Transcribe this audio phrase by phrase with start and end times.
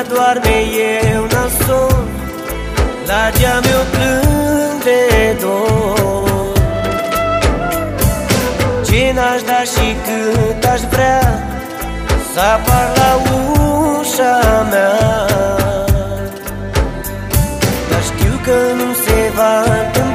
[0.00, 0.56] Lumea doarme,
[1.12, 2.08] eu n-am somn.
[3.06, 6.52] La geam eu plâng de dor
[8.86, 11.44] Ce n-aș da și cât aș vrea
[12.32, 15.26] Să apar la ușa mea.
[17.90, 20.09] Dar știu că nu se va întâmpla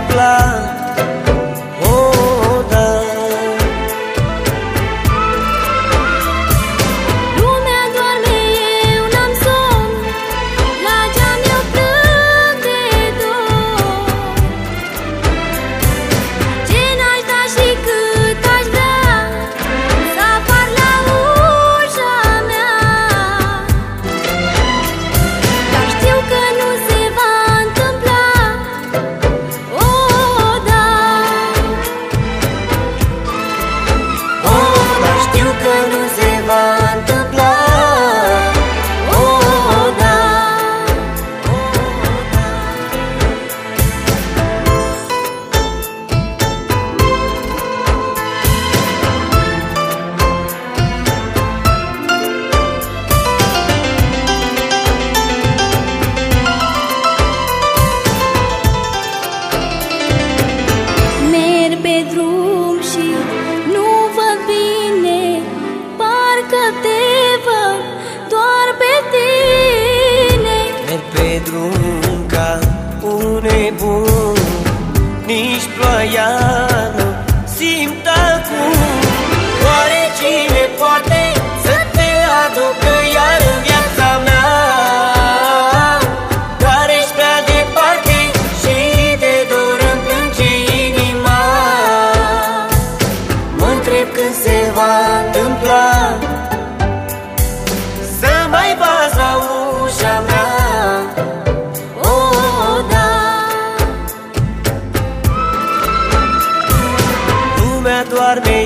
[108.03, 108.57] doarme,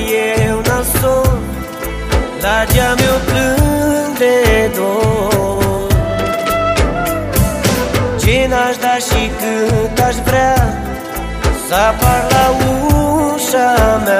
[0.47, 1.41] eu n-am somn.
[2.41, 5.19] La geam eu plâng de dor.
[8.21, 10.55] Ce n-aș da și cât aș vrea
[11.67, 14.18] Să apar la ușa mea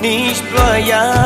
[0.00, 1.17] Nici ploaia